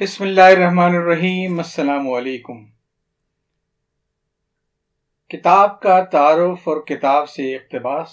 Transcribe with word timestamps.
بسم 0.00 0.24
اللہ 0.24 0.40
الرحمن 0.40 0.94
الرحیم، 0.94 1.58
السلام 1.58 2.10
علیکم۔ 2.10 2.66
کتاب 5.28 5.80
کا 5.80 6.04
تعارف 6.04 6.68
اور 6.68 6.76
کتاب 6.76 7.28
سے 7.28 7.56
اقتباس۔ 7.56 8.08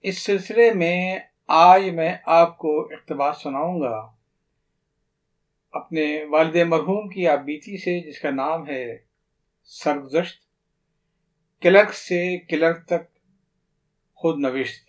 اس 0.00 0.18
سلسلے 0.18 0.74
میں 0.74 1.18
آج 1.48 1.88
میں 1.88 2.16
آپ 2.26 2.58
کو 2.58 2.80
اقتباس 2.80 3.42
سناؤں 3.42 3.80
گا۔ 3.80 4.12
اپنے 5.72 6.24
والد 6.30 6.56
مرحوم 6.56 7.08
کی 7.08 7.28
آپ 7.28 7.38
بیتی 7.38 7.76
سے، 7.76 8.08
جس 8.08 8.20
کا 8.20 8.30
نام 8.30 8.68
ہے 8.68 8.98
سرگزشت، 9.64 10.42
کلرک 11.60 11.94
سے 11.94 12.38
کلرک 12.38 12.86
تک 12.86 13.18
خود 14.14 14.38
نوشت۔ 14.38 14.87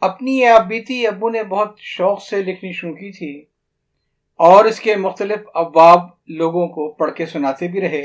اپنی 0.00 0.38
یہ 0.38 0.46
آپ 0.46 0.64
بیتی 0.64 1.06
ابو 1.06 1.28
نے 1.28 1.42
بہت 1.42 1.78
شوق 1.78 2.22
سے 2.22 2.42
لکھنی 2.42 2.72
شروع 2.72 2.94
کی 2.94 3.10
تھی 3.10 3.44
اور 4.36 4.64
اس 4.64 4.80
کے 4.80 4.96
مختلف 4.96 5.38
ابواب 5.54 6.00
لوگوں 6.28 6.68
کو 6.68 6.92
پڑھ 6.92 7.14
کے 7.14 7.26
سناتے 7.26 7.68
بھی 7.68 7.80
رہے، 7.80 8.02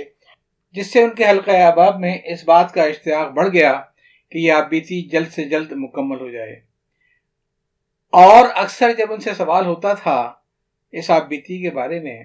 جس 0.72 0.94
سے 0.94 1.04
ان 1.04 1.10
کے 1.10 1.30
حلقہ 1.30 1.52
احباب 1.52 2.00
میں 2.00 2.18
اس 2.26 2.44
بات 2.44 2.74
کا 2.74 2.84
اشتیاق 2.84 3.32
بڑھ 3.32 3.50
گیا 3.54 3.82
کہ 4.32 4.38
یہ 4.38 4.52
آپ 4.52 4.70
بیتی 4.70 5.02
جلد 5.02 5.28
سے 5.28 5.44
جلد 5.44 5.72
مکمل 5.72 6.20
ہو 6.20 6.30
جائے۔ 6.30 6.54
اور 8.14 8.46
اکثر 8.56 8.94
جب 8.94 9.14
ان 9.14 9.20
سے 9.20 9.34
سوال 9.34 9.66
ہوتا 9.66 9.94
تھا 9.94 10.34
اس 10.92 11.10
آپ 11.10 11.28
بیتی 11.28 11.62
کے 11.62 11.70
بارے 11.70 12.00
میں، 12.00 12.24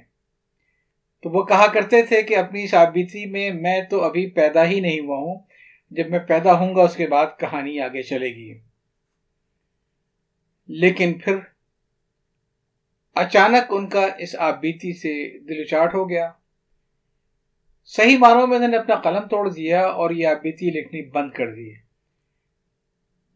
تو 1.22 1.30
وہ 1.30 1.42
کہا 1.42 1.66
کرتے 1.66 2.02
تھے 2.02 2.22
کہ 2.22 2.36
اپنی 2.36 2.64
اس 2.64 2.74
آپ 2.74 2.92
بیتی 2.92 3.26
میں 3.26 3.50
میں 3.50 3.82
تو 3.82 4.04
ابھی 4.04 4.30
پیدا 4.30 4.66
ہی 4.66 4.80
نہیں 4.80 5.00
ہوا 5.00 5.18
ہوں، 5.18 5.38
جب 5.90 6.10
میں 6.10 6.18
پیدا 6.18 6.58
ہوں 6.58 6.74
گا 6.74 6.82
اس 6.82 6.96
کے 6.96 7.06
بعد 7.06 7.26
کہانی 7.38 7.80
آگے 7.80 8.02
چلے 8.02 8.28
گی۔ 8.28 8.67
لیکن 10.68 11.14
پھر 11.24 11.36
اچانک 13.14 13.64
ان 13.68 13.88
کا 13.88 14.06
اس 14.18 14.36
آپ 14.38 14.60
بیتی 14.60 14.92
سے 14.92 15.38
دل 15.38 15.62
اچاٹ 15.62 15.94
ہو 15.94 16.10
گیا۔ 16.10 16.32
صحیح 17.84 18.18
معنوں 18.18 18.46
میں 18.46 18.56
انہوں 18.56 18.70
نے 18.70 18.76
اپنا 18.76 18.94
قلم 18.94 19.28
توڑ 19.28 19.50
دیا 19.50 19.86
اور 19.86 20.10
یہ 20.10 20.26
آپ 20.26 20.42
بیتی 20.42 20.70
لکھنی 20.70 21.10
بند 21.10 21.30
کر 21.30 21.54
دی۔ 21.54 21.74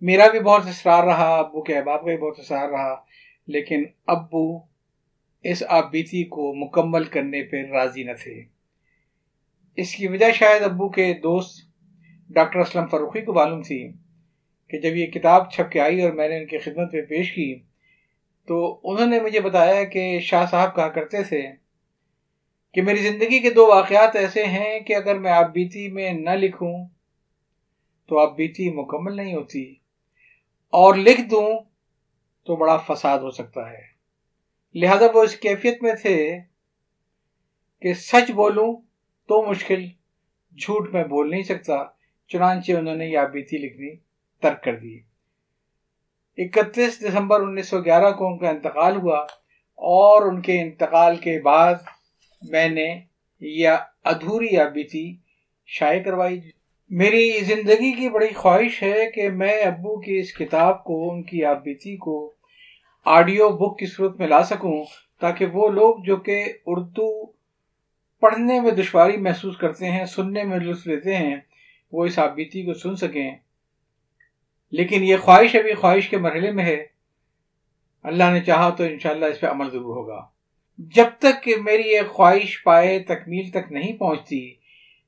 میرا 0.00 0.26
بھی 0.28 0.40
بہت 0.40 0.66
اصرار 0.66 1.04
رہا، 1.04 1.36
ابو 1.36 1.62
کے 1.62 1.78
احباب 1.78 2.00
کا 2.00 2.06
بھی 2.06 2.16
بہت 2.16 2.38
اصرار 2.38 2.68
رہا، 2.68 3.04
لیکن 3.46 3.84
ابو 4.06 4.60
اس 5.42 5.62
آپ 5.68 5.90
بیتی 5.90 6.24
کو 6.24 6.54
مکمل 6.54 7.04
کرنے 7.04 7.42
پہ 7.42 7.72
راضی 7.72 8.02
نہ 8.02 8.12
تھے۔ 8.22 8.42
اس 9.76 9.94
کی 9.94 10.08
وجہ 10.08 10.32
شاید 10.32 10.62
ابو 10.62 10.88
کے 10.88 11.14
دوست 11.14 11.68
ڈاکٹر 12.30 12.58
اسلم 12.58 12.86
فروخی 12.86 13.20
کو 13.20 13.32
معلوم 13.32 13.62
تھی۔ 13.62 13.92
کہ 14.72 14.78
جب 14.80 14.96
یہ 14.96 15.06
کتاب 15.06 15.50
چھپ 15.50 15.72
کے 15.72 15.80
آئی 15.80 16.02
اور 16.02 16.12
میں 16.12 16.28
نے 16.28 16.36
ان 16.36 16.46
کی 16.46 16.58
خدمت 16.58 16.94
میں 16.94 17.02
پیش 17.02 17.32
کی، 17.32 17.62
تو 18.48 18.80
انہوں 18.84 19.06
نے 19.06 19.20
مجھے 19.20 19.40
بتایا 19.40 19.84
کہ 19.84 20.18
شاہ 20.20 20.46
صاحب 20.50 20.74
کہا 20.76 20.88
کرتے 20.88 21.22
تھے 21.22 21.42
کہ 22.74 22.82
میری 22.82 23.02
زندگی 23.02 23.38
کے 23.38 23.50
دو 23.50 23.66
واقعات 23.66 24.16
ایسے 24.16 24.44
ہیں 24.44 24.80
کہ 24.80 24.94
اگر 24.94 25.18
میں 25.18 25.32
آپ 25.32 25.52
بیتی 25.52 25.88
میں 25.88 26.12
نہ 26.12 26.30
لکھوں 26.30 26.72
تو 28.08 28.18
آپ 28.18 28.36
بیتی 28.36 28.70
مکمل 28.70 29.16
نہیں 29.16 29.34
ہوتی 29.34 29.64
اور 30.72 30.94
لکھ 30.94 31.20
دوں 31.20 31.48
تو 32.46 32.56
بڑا 32.56 32.76
فساد 32.76 33.18
ہو 33.18 33.30
سکتا 33.30 33.70
ہے۔ 33.70 33.82
لہذا 34.74 35.06
وہ 35.14 35.22
اس 35.22 35.36
کیفیت 35.36 35.82
میں 35.82 35.94
تھے 36.02 36.16
کہ 37.82 37.92
سچ 37.94 38.30
بولوں 38.30 38.72
تو 39.28 39.42
مشکل، 39.42 39.84
جھوٹ 40.56 40.92
میں 40.94 41.04
بول 41.04 41.30
نہیں 41.30 41.42
سکتا، 41.42 41.84
چنانچہ 42.30 42.72
انہوں 42.72 42.96
نے 42.96 43.06
یہ 43.06 43.18
آپ 43.18 43.30
بیتی 43.30 43.58
لکھنی 43.58 43.94
ترک 44.42 44.64
کر 44.64 44.76
دی 44.76 44.98
اکتیس 46.38 47.00
دسمبر 47.00 47.40
انیس 47.40 47.68
سو 47.68 47.80
گیارہ 47.80 48.12
کو 48.12 48.26
ان 48.26 48.38
کا 48.38 48.48
انتقال 48.48 48.96
ہوا 48.96 49.18
اور 49.74 50.22
ان 50.22 50.42
کے 50.42 50.60
انتقال 50.60 51.16
کے 51.16 51.40
بعد 51.40 51.74
میں 52.50 52.68
نے 52.68 53.00
یہ 53.40 53.68
ادھوری 54.04 54.56
آبیتی 54.56 55.16
شائع 55.66 56.02
کروائی۔ 56.02 56.40
میری 56.90 57.40
زندگی 57.40 57.92
کی 57.92 58.08
بڑی 58.08 58.32
خواہش 58.34 58.82
ہے 58.82 59.10
کہ 59.10 59.30
میں 59.30 59.62
ابو 59.62 60.00
کی 60.00 60.18
اس 60.18 60.34
کتاب 60.34 60.84
کو، 60.84 61.10
ان 61.10 61.22
کی 61.22 61.44
آبیتی 61.44 61.96
کو 61.96 62.34
آڈیو 63.04 63.48
بک 63.48 63.78
کی 63.78 63.86
صورت 63.86 64.16
میں 64.16 64.28
لا 64.28 64.42
سکوں 64.44 64.84
تاکہ 65.20 65.46
وہ 65.46 65.68
لوگ 65.68 65.96
جو 66.04 66.16
کہ 66.16 66.44
اردو 66.66 67.26
پڑھنے 68.20 68.60
میں 68.60 68.70
دشواری 68.70 69.16
محسوس 69.16 69.56
کرتے 69.56 69.90
ہیں، 69.90 70.04
سننے 70.04 70.42
میں 70.42 70.58
لطف 70.58 70.86
لیتے 70.86 71.16
ہیں، 71.16 71.36
وہ 71.92 72.04
اس 72.04 72.18
آبیتی 72.18 72.62
کو 72.62 72.74
سن 72.74 72.96
سکیں۔ 72.96 73.36
لیکن 74.72 75.04
یہ 75.04 75.16
خواہش 75.16 75.56
ابھی 75.56 75.74
خواہش 75.74 76.08
کے 76.08 76.16
مرحلے 76.16 76.50
میں 76.50 76.64
ہے۔ 76.64 76.86
اللہ 78.02 78.24
نے 78.24 78.40
چاہا 78.40 78.70
تو 78.70 78.84
انشاءاللہ 78.84 79.24
اس 79.24 79.40
پہ 79.40 79.46
عمل 79.46 79.70
ضرور 79.70 79.96
ہوگا۔ 79.96 80.26
جب 80.78 81.06
تک 81.18 81.42
کہ 81.42 81.56
میری 81.56 81.82
یہ 81.82 82.00
خواہش 82.08 82.62
پائے 82.62 82.98
تکمیل 82.98 83.50
تک 83.50 83.72
نہیں 83.72 83.92
پہنچتی، 83.92 84.54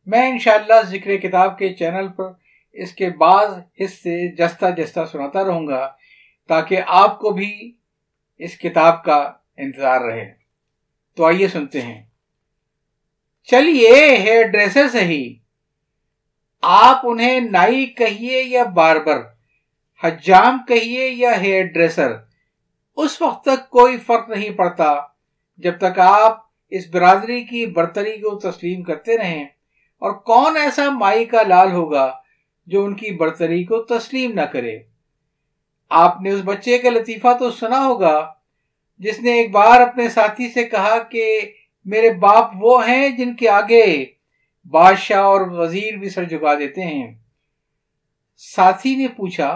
میں 0.06 0.30
انشاءاللہ 0.30 0.82
ذکر 0.82 1.16
کتاب 1.16 1.58
کے 1.58 1.75
چینل 1.75 2.08
پر 2.08 2.25
اس 2.72 2.92
کے 2.92 3.10
بعض 3.10 3.58
حصے 3.80 4.36
جستا 4.36 4.70
جستا 4.70 5.06
سناتا 5.06 5.44
رہوں 5.44 5.66
گا 5.66 5.92
تاکہ 6.48 6.81
آپ 6.86 7.19
کو 7.19 7.31
بھی 7.31 7.72
اس 8.38 8.58
کتاب 8.58 9.04
کا 9.04 9.32
انتظار 9.56 10.00
رہے۔ 10.00 10.32
تو 11.16 11.25
آئیے 11.25 11.48
سنتے 11.48 11.81
ہیں۔ 11.81 12.02
چلیے، 13.50 14.16
ہیئر 14.16 14.46
ڈریسر 14.46 14.88
صحیح۔ 14.88 15.34
آپ 16.62 17.00
انہیں 17.04 17.41
نائی 17.41 17.86
کہیے 17.86 18.42
یا 18.42 18.64
باربر؟ 18.64 19.33
حجام 20.03 20.59
کہیے 20.69 21.09
یا 21.09 21.31
ہیئر 21.41 21.65
ڈریسر، 21.65 22.12
اس 22.97 23.21
وقت 23.22 23.44
تک 23.44 23.69
کوئی 23.71 23.97
فرق 23.97 24.28
نہیں 24.28 24.50
پڑتا۔ 24.50 24.94
جب 25.59 25.78
تک 25.78 25.99
آپ 25.99 26.38
اس 26.72 26.87
برادری 26.87 27.43
کی 27.44 27.65
برتری 27.66 28.16
کو 28.19 28.38
تسلیم 28.41 28.82
کرتے 28.82 29.16
رہیں، 29.19 29.44
اور 30.03 30.12
کون 30.22 30.56
ایسا 30.56 30.88
مائی 30.91 31.25
کا 31.25 31.43
لال 31.43 31.72
ہوگا 31.72 32.10
جو 32.69 32.84
ان 32.84 32.94
کی 32.94 33.10
برتری 33.16 33.65
کو 33.65 33.82
تسلیم 33.84 34.32
نہ 34.32 34.44
کرے۔ 34.53 34.78
آپ 35.91 36.21
نے 36.21 36.31
اس 36.31 36.41
بچے 36.44 36.78
کا 36.78 36.91
لطیفہ 36.91 37.32
تو 37.38 37.50
سنا 37.50 37.84
ہوگا، 37.87 38.19
جس 39.00 39.21
نے 39.21 39.32
ایک 39.32 39.50
بار 39.50 39.81
اپنے 39.81 40.09
ساتھی 40.09 40.49
سے 40.49 40.65
کہا 40.65 40.99
کہ 41.11 41.41
میرے 41.87 42.11
باپ 42.19 42.50
وہ 42.61 42.87
ہیں 42.88 43.09
جن 43.09 43.34
کے 43.37 43.49
آگے 43.50 43.84
بادشاہ 44.72 45.22
اور 45.22 45.41
وزیر 45.50 45.97
بھی 45.97 46.09
سر 46.09 46.25
جگا 46.25 46.55
دیتے 46.55 46.82
ہیں۔ 46.82 47.12
ساتھی 48.43 48.94
نے 48.97 49.09
پوچھا 49.09 49.49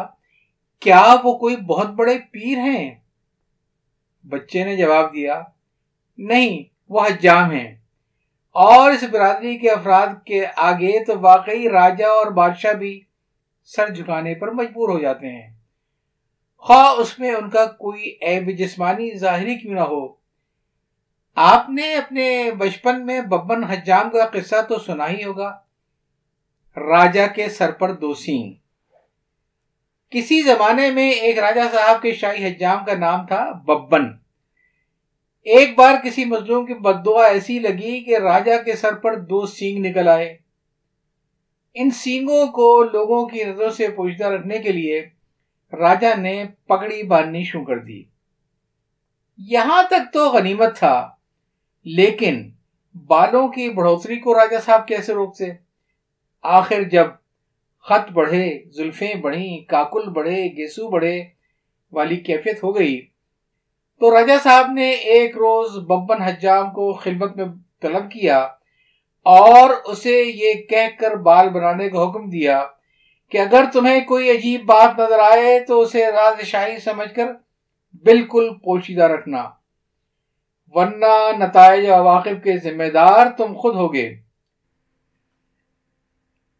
کیا 0.80 1.16
وہ 1.24 1.38
کوئی 1.38 1.56
بہت 1.56 1.86
بڑے 1.86 2.18
پیر 2.18 2.58
ہیں؟ 2.58 2.94
بچے 4.28 4.64
نے 4.64 4.76
جواب 4.76 5.14
دیا، 5.14 5.42
نہیں، 6.18 6.62
وہ 6.88 7.06
حجام 7.06 7.50
ہیں۔ 7.50 7.74
اور 8.50 8.90
اس 8.90 9.02
برادری 9.02 9.58
کے 9.58 9.70
افراد 9.70 10.06
کے 10.26 10.46
آگے 10.56 11.04
تو 11.04 11.20
واقعی 11.20 11.68
راجہ 11.68 12.04
اور 12.04 12.26
بادشاہ 12.26 12.72
بھی 12.72 13.00
سر 13.64 13.88
جھکانے 13.88 14.34
پر 14.34 14.50
مجبور 14.50 14.88
ہو 14.88 14.98
جاتے 14.98 15.28
ہیں۔ 15.28 15.54
خواہ 16.56 16.92
اس 16.98 17.18
میں 17.18 17.30
ان 17.30 17.50
کا 17.50 17.66
کوئی 17.66 18.16
عیب 18.22 18.58
جسمانی 18.58 19.18
ظاہری 19.18 19.54
کیوں 19.56 19.74
نہ 19.74 19.80
ہو۔ 19.80 20.08
آپ 21.34 21.70
نے 21.70 21.94
اپنے 21.94 22.50
بچپن 22.58 23.06
میں 23.06 23.20
ببن 23.20 23.64
حجام 23.64 24.10
کا 24.10 24.26
قصہ 24.26 24.62
تو 24.68 24.78
سنا 24.78 25.08
ہی 25.08 25.24
ہوگا۔ 25.24 25.58
راجہ 26.76 27.34
کے 27.34 27.48
سر 27.48 27.70
پر 27.70 27.92
دو 27.92 28.14
سینگ 28.14 28.52
کسی 30.10 30.42
زمانے 30.42 30.90
میں 30.90 31.10
ایک 31.10 31.38
راجہ 31.38 31.60
صاحب 31.72 32.02
کے 32.02 32.12
شاہی 32.12 32.46
حجام 32.46 32.84
کا 32.84 32.94
نام 32.94 33.26
تھا 33.26 33.52
ببن۔ 33.52 34.02
ایک 35.42 35.78
بار 35.78 35.94
کسی 36.04 36.24
مظلوم 36.24 36.66
کی 36.66 36.74
بدعا 36.74 37.26
ایسی 37.26 37.58
لگی 37.58 38.00
کہ 38.00 38.18
راجہ 38.18 38.62
کے 38.64 38.76
سر 38.76 38.94
پر 38.94 39.18
دو 39.18 39.46
سینگ 39.46 39.86
نکل 39.86 40.08
آئے۔ 40.08 40.36
ان 41.74 41.90
سینگوں 41.90 42.46
کو 42.46 42.82
لوگوں 42.82 43.26
کی 43.26 43.44
نظروں 43.44 43.70
سے 43.70 43.88
پوچھتا 43.88 44.30
رکھنے 44.30 44.58
کے 44.58 44.72
لیے 44.72 45.08
راجہ 45.72 46.14
نے 46.16 46.44
پگڑی 46.66 47.02
باندھنی 47.02 47.44
شروع 47.44 47.64
کر 47.64 47.78
دی۔ 47.78 48.02
یہاں 49.38 49.82
تک 49.82 50.12
تو 50.12 50.30
غنیمت 50.30 50.78
تھا، 50.78 51.10
لیکن 51.84 52.50
بالوں 53.06 53.48
کی 53.48 53.70
بڑھوتری 53.70 54.16
کو 54.16 54.34
راجہ 54.34 54.56
صاحب 54.64 54.88
کیسے 54.88 55.14
روکتے؟ 55.14 55.44
آخر 56.42 56.82
جب 56.82 57.06
خط 57.88 58.10
بڑھے، 58.12 58.46
زلفیں 58.70 59.14
بڑھی 59.14 59.64
کاکل 59.64 60.08
بڑھے، 60.08 60.40
گیسو 60.56 60.88
بڑھے، 60.88 61.16
والی 61.92 62.16
کیفیت 62.16 62.62
ہو 62.62 62.74
گئی۔ 62.76 63.00
تو 64.00 64.10
راجا 64.10 64.36
صاحب 64.42 64.70
نے 64.72 64.90
ایک 65.12 65.36
روز 65.36 65.78
ببن 65.78 66.22
حجام 66.22 66.70
کو 66.70 66.92
خلبت 66.92 67.36
میں 67.36 67.44
طلب 67.82 68.10
کیا 68.10 68.38
اور 69.26 69.70
اسے 69.84 70.22
یہ 70.24 70.52
کہہ 70.68 71.00
کر 71.00 71.16
بال 71.16 71.48
بنانے 71.48 71.88
کا 71.88 72.02
حکم 72.02 72.28
دیا 72.30 72.62
کہ 73.32 73.38
اگر 73.38 73.64
تمہیں 73.72 74.00
کوئی 74.00 74.30
عجیب 74.30 74.64
بات 74.64 74.98
نظر 74.98 75.18
آئے 75.18 75.58
تو 75.60 75.80
اسے 75.80 76.06
راز 76.06 76.40
شاہی 76.44 76.78
سمجھ 76.78 77.14
کر 77.14 77.32
بالکل 78.04 78.48
پوشیدہ 78.64 79.04
رکھنا، 79.04 79.42
ورنہ 80.74 81.14
نتائج 81.38 81.88
واقف 81.88 82.42
کے 82.44 82.56
ذمہ 82.58 82.90
دار 82.94 83.26
تم 83.36 83.54
خود 83.56 83.74
ہوگے۔ 83.74 84.08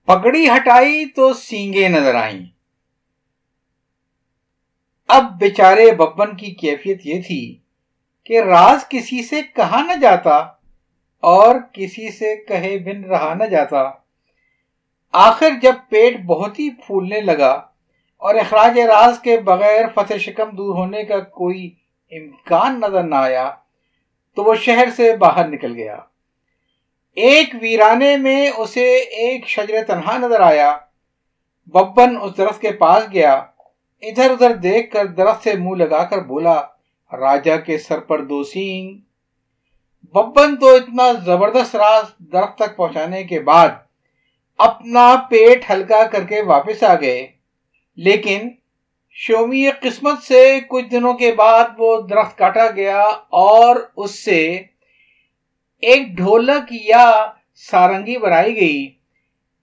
پگڑی 0.09 0.49
ہٹائی 0.49 1.07
تو 1.07 1.33
سینگے 1.33 1.89
نظر 1.89 2.15
آئیں۔ 2.15 2.47
اب 5.09 5.25
بیچارے 5.39 5.93
ببن 5.93 6.37
کی 6.37 6.51
کیفیت 6.51 7.07
یہ 7.07 7.23
تھی 7.23 7.59
کہ 8.25 8.41
راز 8.41 8.89
کسی 8.89 9.23
سے 9.23 9.43
کہا 9.43 9.83
نہ 9.83 9.93
جاتا 10.01 10.37
اور 11.21 11.57
کسی 11.73 12.11
سے 12.11 12.37
کہے 12.37 12.79
بن 12.79 13.05
رہا 13.05 13.35
نہ 13.35 13.45
جاتا۔ 13.45 13.83
آخر 15.13 15.51
جب 15.63 15.75
پیٹ 15.89 16.21
بہت 16.25 16.59
ہی 16.59 16.71
پھولنے 16.71 17.21
لگا 17.21 17.53
اور 18.17 18.35
اخراج 18.35 18.79
راز 18.79 19.19
کے 19.19 19.41
بغیر 19.41 19.85
فتح 19.95 20.17
شکم 20.17 20.51
دور 20.51 20.77
ہونے 20.77 21.05
کا 21.05 21.21
کوئی 21.21 21.75
امکان 22.13 22.81
نظر 22.81 23.03
نہ 23.03 23.15
آیا 23.15 23.51
تو 24.35 24.45
وہ 24.45 24.55
شہر 24.55 24.89
سے 24.97 25.17
باہر 25.17 25.49
نکل 25.49 25.75
گیا۔ 25.75 25.99
ایک 27.19 27.55
ویرانے 27.61 28.17
میں 28.17 28.51
اسے 28.57 28.97
ایک 28.97 29.49
شجر 29.49 29.85
تنہا 29.87 30.19
نظر 30.19 30.41
آیا۔ 30.41 30.79
ببن 31.67 32.17
اس 32.23 32.37
درخت 32.39 32.61
کے 32.61 32.73
پاس 32.73 33.05
گیا۔ 33.13 33.35
ادھر 34.03 34.31
ادھر 34.31 34.55
دیکھ 34.55 34.93
کر 34.93 35.07
درخت 35.07 35.43
سے 35.43 35.55
منہ 35.55 35.85
لگا 35.85 36.05
کر 36.05 36.19
بولا 36.19 36.61
راجا 37.13 37.57
کے 37.57 37.79
سر 37.79 37.99
پر 37.99 38.25
دو 38.25 38.45
سینگ۔ 38.45 38.99
ببن 40.13 40.57
تو 40.57 40.75
اتنا 40.75 41.13
زبردست 41.25 41.77
راز 41.77 42.05
درخت 42.19 42.59
تک 42.59 42.77
پہنچانے 42.77 43.25
کے 43.25 43.41
بعد 43.41 43.69
اپنا 44.59 45.17
پیٹ 45.31 45.71
ہلکا 45.71 46.05
کر 46.05 46.25
کے 46.25 46.43
واپس 46.43 46.83
آ 46.83 46.95
گئے۔ 46.95 47.27
لیکن 47.97 48.49
شومی 49.11 49.71
قسمت 49.83 50.23
سے 50.23 50.59
کچھ 50.69 50.87
دنوں 50.87 51.15
کے 51.15 51.33
بعد 51.33 51.65
وہ 51.79 52.01
درخت 52.01 52.39
کاٹا 52.39 52.71
گیا 52.71 53.01
اور 53.29 53.77
اس 53.97 54.25
سے 54.25 54.63
ایک 55.81 56.09
ڈھولک 56.09 56.73
یا 56.73 57.33
سارنگی 57.55 58.19
بنائی 58.19 58.57
گئی۔ 58.57 58.91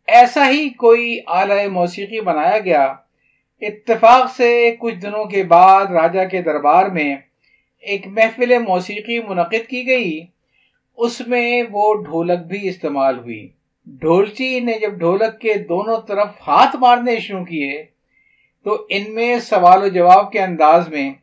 ایسا 0.08 0.50
ہی 0.50 0.70
کوئی 0.70 1.20
آلہ 1.26 1.68
موسیقی 1.68 2.22
بنایا 2.22 2.60
گیا۔ 2.60 2.96
اتفاق 3.62 4.32
سے 4.36 4.76
کچھ 4.80 4.96
دنوں 4.96 5.26
کے 5.26 5.44
بعد 5.44 5.86
راجا 5.86 6.24
کے 6.24 6.42
دربار 6.42 6.86
میں 6.86 7.16
ایک 7.80 8.08
محفل 8.08 8.58
موسیقی 8.58 9.20
منعقد 9.20 9.68
کی 9.70 9.88
گئی۔ 9.88 10.26
اس 10.98 11.22
میں 11.28 11.64
وہ 11.72 11.94
ڈھولک 11.94 12.40
بھی 12.40 12.70
استعمال 12.70 13.20
ہوئی۔ 13.20 13.48
ڈھولچی 13.86 14.60
نے 14.60 14.74
جب 14.82 14.92
ڈھولک 14.92 15.40
کے 15.42 15.54
دونوں 15.54 15.98
طرف 16.08 16.28
ہاتھ 16.48 16.76
مارنے 16.76 17.20
شروع 17.20 17.46
کیے، 17.46 17.84
تو 18.64 18.86
ان 18.90 19.16
میں 19.16 19.40
سوال 19.40 19.84
و 19.84 19.88
جواب 19.88 20.32
کے 20.32 20.40
انداز 20.40 20.90
میں 20.90 21.14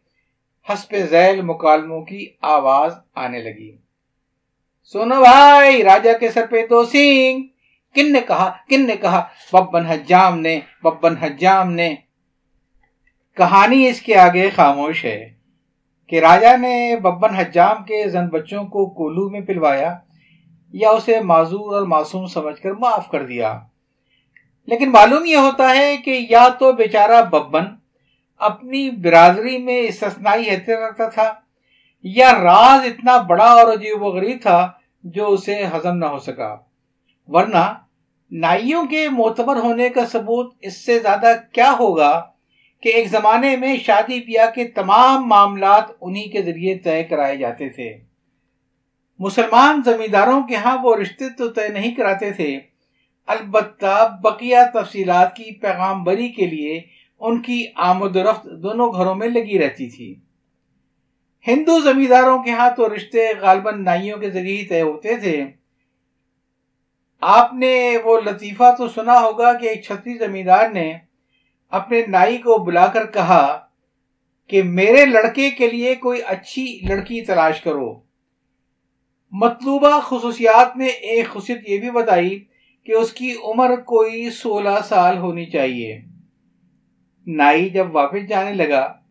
حسب 0.73 0.97
ذیل 0.97 1.43
مکالموں 1.43 2.03
کی 2.03 2.27
آواز 2.41 2.95
آنے 3.15 3.39
لگی۔ 3.39 3.82
سونو 4.93 5.21
بھائی، 5.21 5.83
راجا 5.83 6.13
کے 6.13 6.31
سر 6.31 6.47
پہ 6.51 6.67
دو 6.67 6.85
سینگ 6.85 7.43
کن 7.95 8.13
نے 8.13 8.21
کہا، 8.21 8.53
کن 8.69 8.87
نے 8.87 8.97
کہا، 8.97 9.25
ببن 9.53 9.87
حجام 9.87 10.41
نے، 10.41 10.61
ببن 10.83 11.17
حجام 11.17 11.73
نے۔ 11.73 11.95
کہانی 13.37 13.89
اس 13.89 14.01
کے 14.01 14.17
آگے 14.17 14.51
خاموش 14.51 15.05
ہے 15.05 15.33
کہ 16.07 16.21
راجا 16.21 16.57
نے 16.57 16.97
ببن 17.03 17.35
حجام 17.35 17.85
کے 17.85 18.09
زن 18.09 18.29
بچوں 18.29 18.65
کو 18.65 18.87
کولو 18.87 19.31
میں 19.31 19.41
پلوایا 19.41 19.99
یا 20.73 20.91
اسے 20.91 21.21
معذور 21.21 21.75
اور 21.75 21.87
معصوم 21.87 22.27
سمجھ 22.27 22.63
کر 22.63 22.73
معاف 22.73 23.09
کر 23.09 23.27
دیا۔ 23.27 23.61
لیکن 24.67 24.91
معلوم 24.91 25.25
یہ 25.27 25.37
ہوتا 25.37 25.75
ہے 25.75 25.97
کہ 25.97 26.27
یا 26.31 26.49
تو 26.49 26.73
بیچارہ 26.73 27.23
ببن 27.23 27.65
اپنی 28.39 28.91
برادری 28.91 29.59
میں 29.59 29.81
استثنائی 29.81 30.51
حیثیت 30.51 30.79
رکھتا 30.89 31.09
تھا 31.09 31.35
یا 32.03 32.33
راز 32.33 32.87
اتنا 32.87 33.17
بڑا 33.17 33.53
اور 33.53 33.73
عجیب 33.73 34.03
و 34.03 34.07
غریب 34.07 34.39
تھا 34.43 34.73
جو 35.05 35.29
اسے 35.29 35.65
ہضم 35.75 35.97
نہ 35.97 36.05
ہو 36.05 36.19
سکا۔ 36.19 36.57
ورنہ 37.29 37.75
نائیوں 38.31 38.87
کے 38.87 39.09
معتبر 39.09 39.57
ہونے 39.57 39.89
کا 39.89 40.07
ثبوت 40.07 40.55
اس 40.61 40.85
سے 40.85 40.99
زیادہ 40.99 41.27
کیا 41.53 41.75
ہوگا 41.79 42.27
کہ 42.83 42.89
ایک 42.89 43.09
زمانے 43.09 43.57
میں 43.57 43.77
شادی 43.77 44.21
بیاہ 44.21 44.51
کے 44.55 44.65
تمام 44.65 45.29
معاملات 45.29 45.85
انہی 46.01 46.29
کے 46.29 46.43
ذریعے 46.43 46.79
طے 46.79 47.05
کرائے 47.05 47.37
جاتے 47.37 47.69
تھے۔ 47.69 47.97
مسلمان 49.19 49.83
زمینداروں 49.85 50.43
کے 50.43 50.57
ہاں 50.57 50.79
وہ 50.83 50.97
رشتے 50.97 51.25
تو 51.39 51.49
طے 51.49 51.69
نہیں 51.69 51.95
کراتے 51.95 52.31
تھے۔ 52.31 52.61
البتہ 53.27 54.19
بقیہ 54.23 54.57
تفصیلات 54.75 55.37
کی 55.37 55.59
پیغام 55.61 56.05
بری 56.05 56.29
کے 56.29 56.47
لیے 56.47 56.81
ان 57.21 57.43
کی 57.43 57.67
آمد 57.77 58.17
و 58.17 58.23
رفت 58.23 58.45
دونوں 58.45 58.93
گھروں 58.93 59.15
میں 59.15 59.29
لگی 59.29 59.59
رہتی 59.59 59.89
تھی۔ 59.89 60.15
ہندو 61.47 61.81
زمینداروں 61.81 62.43
کے 62.43 62.51
ہاں 62.51 62.71
تو 62.77 62.95
رشتے 62.95 63.33
غالباً 63.41 63.85
نائیوں 63.85 64.19
کے 64.19 64.31
ذریعے 64.31 64.57
ہی 64.57 64.65
طے 64.65 64.83
ہوتے 64.83 65.17
تھے۔ 65.17 65.45
آپ 67.21 67.55
نے 67.55 67.97
وہ 68.05 68.21
لطیفہ 68.21 68.75
تو 68.79 68.89
سنا 68.89 69.21
ہوگا 69.21 69.53
کہ 69.53 69.69
ایک 69.69 69.85
چھتری 69.85 70.19
زمیندار 70.19 70.71
نے 70.71 70.99
اپنے 71.69 72.07
نائی 72.07 72.39
کو 72.39 72.59
بلا 72.59 72.87
کر 72.87 73.07
کہا 73.07 73.61
کہ 74.49 74.63
میرے 74.63 75.07
لڑکے 75.07 75.51
کے 75.51 75.71
لیے 75.71 75.95
کوئی 75.95 76.23
اچھی 76.23 76.81
لڑکی 76.89 77.25
تلاش 77.25 77.61
کرو۔ 77.61 78.01
مطلوبہ 79.33 80.01
خصوصیات 80.01 80.77
میں 80.77 80.89
ایک 80.89 81.29
خصوصیت 81.29 81.69
یہ 81.69 81.79
بھی 81.79 81.91
بتائی 81.91 82.45
کہ 82.85 82.93
اس 82.93 83.13
کی 83.13 83.35
عمر 83.45 83.81
کوئی 83.81 84.31
سولہ 84.31 84.79
سال 84.85 85.19
ہونی 85.19 85.47
چاہیے۔ 85.47 86.01
نائی 87.27 87.71
جب 87.71 87.95
واپس 87.95 88.29
جانے 88.29 88.53
لگا 88.53 89.02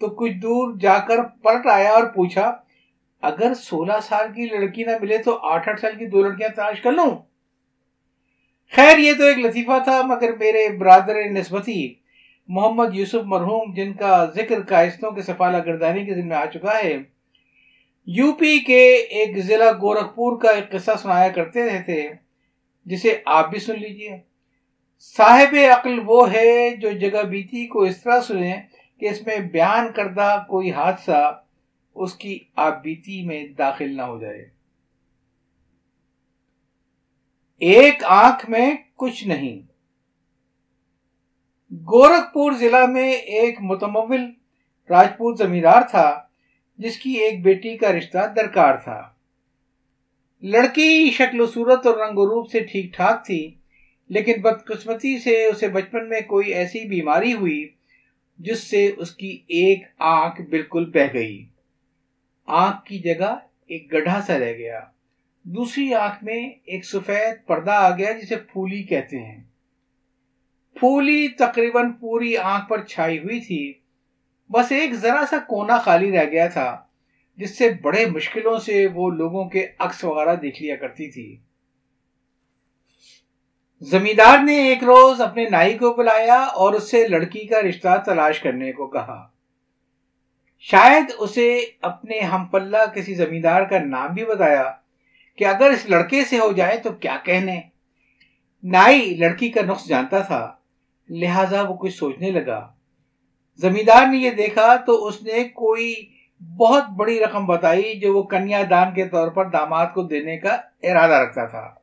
تو 0.00 0.08
کچھ 0.16 0.32
دور 0.42 0.74
جا 0.80 0.98
کر 0.98 1.22
پلٹ 1.42 1.66
آیا 1.66 1.90
اور 1.90 2.04
پوچھا، 2.14 2.52
اگر 3.22 3.54
سولہ 3.54 3.98
سال 4.02 4.32
کی 4.34 4.46
لڑکی 4.46 4.84
نہ 4.84 4.90
ملے 5.00 5.18
تو 5.18 5.36
آٹھ 5.46 5.68
آٹھ 5.68 5.80
سال 5.80 5.96
کی 5.98 6.06
دو 6.06 6.22
لڑکیاں 6.22 6.48
تلاش 6.56 6.80
کر 6.80 6.92
لوں؟ 6.92 7.10
خیر، 8.72 8.98
یہ 8.98 9.12
تو 9.18 9.24
ایک 9.24 9.38
لطیفہ 9.38 9.78
تھا، 9.84 10.00
مگر 10.02 10.36
میرے 10.38 10.68
برادر 10.78 11.16
نسبتی 11.30 11.82
محمد 12.48 12.94
یوسف 12.94 13.24
مرحوم، 13.26 13.72
جن 13.74 13.92
کا 13.92 14.24
ذکر 14.34 14.60
کائستوں 14.68 15.10
کے 15.10 15.22
سفالہ 15.22 15.56
گردانی 15.66 16.04
کے 16.06 16.14
ذمہ 16.14 16.34
آ 16.34 16.44
چکا 16.44 16.78
ہے، 16.78 16.96
یو 18.08 18.32
پی 18.32 18.58
کے 18.58 18.82
ایک 19.18 19.38
ضلع 19.46 19.70
گورکھپور 19.82 20.40
کا 20.40 20.50
ایک 20.50 20.70
قصہ 20.70 20.96
سنایا 21.02 21.28
کرتے 21.28 21.68
تھے 21.84 22.02
جسے 22.86 23.14
آپ 23.26 23.50
بھی 23.50 23.58
سن 23.58 23.78
لیجیے۔ 23.80 24.16
صاحب 25.16 25.54
عقل 25.72 25.98
وہ 26.06 26.20
ہے 26.32 26.76
جو 26.76 26.90
جگہ 27.00 27.22
بیتی 27.22 27.66
کو 27.66 27.82
اس 27.82 28.02
طرح 28.02 28.20
سنیں 28.20 28.60
کہ 29.00 29.08
اس 29.08 29.26
میں 29.26 29.38
بیان 29.38 29.92
کردہ 29.92 30.44
کوئی 30.48 30.70
حادثہ 30.70 31.42
اس 31.94 32.14
کی 32.14 32.38
آپ 32.56 32.82
بیتی 32.82 33.22
میں 33.22 33.48
داخل 33.48 33.96
نہ 33.96 34.02
ہو 34.02 34.20
جائے۔ 34.20 34.48
ایک 37.58 38.04
آنکھ 38.04 38.50
میں 38.50 38.74
کچھ 38.96 39.28
نہیں۔ 39.28 39.60
گورکھپور 41.72 42.52
ضلع 42.52 42.86
میں 42.86 43.12
ایک 43.12 43.60
متمول 43.60 44.20
راجپوت 44.90 45.38
زمیندار 45.38 45.82
تھا، 45.90 46.22
جس 46.78 46.96
کی 46.96 47.10
ایک 47.10 47.42
بیٹی 47.42 47.76
کا 47.76 47.92
رشتہ 47.92 48.18
درکار 48.36 48.76
تھا۔ 48.76 49.12
لڑکی 50.42 51.10
شکل 51.10 51.40
و 51.40 51.46
صورت 51.46 51.86
اور 51.86 51.96
رنگ 51.96 52.18
و 52.18 52.26
روپ 52.26 52.50
سے 52.50 52.60
ٹھیک 52.60 52.94
ٹھاک 52.94 53.26
تھی، 53.26 53.54
لیکن 54.08 54.40
بدقسمتی 54.40 55.18
سے 55.18 55.44
اسے 55.44 55.68
بچپن 55.68 56.08
میں 56.08 56.20
کوئی 56.20 56.54
ایسی 56.54 56.88
بیماری 56.88 57.32
ہوئی 57.32 57.68
جس 58.40 58.70
سے 58.70 58.92
اس 58.96 59.10
کی 59.10 59.30
ایک 59.48 59.84
آنکھ 59.98 60.40
بالکل 60.40 60.90
بہ 60.90 61.14
گئی۔ 61.14 61.46
آنکھ 62.46 62.84
کی 62.84 62.98
جگہ 62.98 63.38
ایک 63.66 63.92
گڑھا 63.92 64.20
سا 64.20 64.38
رہ 64.38 64.52
گیا۔ 64.52 64.80
دوسری 65.42 65.94
آنکھ 65.94 66.24
میں 66.24 66.50
ایک 66.64 66.84
سفید 66.84 67.46
پردہ 67.46 67.70
آ 67.70 67.96
گیا 67.96 68.12
جسے 68.12 68.36
پھولی 68.36 68.82
کہتے 68.82 69.18
ہیں۔ 69.18 69.44
پھولی 70.74 71.28
تقریباً 71.28 71.92
پوری 71.92 72.36
آنکھ 72.36 72.68
پر 72.68 72.84
چھائی 72.84 73.18
ہوئی 73.18 73.40
تھی۔ 73.40 73.72
بس 74.50 74.72
ایک 74.72 74.94
ذرا 74.94 75.24
سا 75.30 75.38
کونا 75.38 75.78
خالی 75.78 76.12
رہ 76.12 76.24
گیا 76.24 76.46
تھا، 76.48 76.84
جس 77.36 77.58
سے 77.58 77.70
بڑے 77.82 78.06
مشکلوں 78.06 78.58
سے 78.58 78.86
وہ 78.86 79.10
لوگوں 79.10 79.48
کے 79.48 79.66
عکس 79.78 80.04
وغیرہ 80.04 80.34
دیکھ 80.34 80.62
لیا 80.62 80.76
کرتی 80.76 81.10
تھی۔ 81.10 81.36
زمیندار 83.80 84.38
نے 84.38 84.54
ایک 84.54 84.84
روز 84.84 85.20
اپنے 85.20 85.48
نائی 85.48 85.78
کو 85.78 85.92
بلایا 85.92 86.38
اور 86.38 86.72
اس 86.72 86.90
سے 86.90 87.08
لڑکی 87.08 87.46
کا 87.46 87.62
رشتہ 87.62 88.02
تلاش 88.06 88.40
کرنے 88.40 88.72
کو 88.72 88.86
کہا۔ 88.86 89.28
شاید 90.60 91.04
اسے 91.18 91.60
اپنے 91.82 92.20
ہم 92.20 92.44
پلہ 92.44 92.76
کسی 92.94 93.14
زمیندار 93.14 93.62
کا 93.62 93.78
نام 93.78 94.14
بھی 94.14 94.24
بتایا 94.24 94.72
کہ 95.36 95.44
اگر 95.44 95.70
اس 95.70 95.86
لڑکے 95.88 96.24
سے 96.24 96.38
ہو 96.38 96.52
جائے 96.52 96.76
تو 96.76 96.92
کیا 96.92 97.16
کہنے۔ 97.24 97.60
نائی 98.62 99.14
لڑکی 99.14 99.48
کا 99.48 99.60
نقص 99.66 99.86
جانتا 99.86 100.18
تھا، 100.18 100.52
لہذا 101.08 101.62
وہ 101.62 101.74
کچھ 101.74 101.94
سوچنے 101.94 102.30
لگا۔ 102.30 102.68
زمیندار 103.56 104.06
نے 104.06 104.16
یہ 104.16 104.30
دیکھا 104.30 104.76
تو 104.76 105.06
اس 105.06 105.22
نے 105.22 105.44
کوئی 105.44 105.94
بہت 106.56 106.84
بڑی 106.96 107.20
رقم 107.20 107.46
بتائی 107.46 108.00
جو 108.00 108.16
وہ 108.16 108.22
کنیا 108.22 108.62
دان 108.70 108.94
کے 108.94 109.08
طور 109.08 109.28
پر 109.28 109.44
داماد 109.44 109.86
کو 109.94 110.02
دینے 110.02 110.38
کا 110.38 110.56
ارادہ 110.82 111.12
رکھتا 111.12 111.46
تھا۔ 111.46 111.79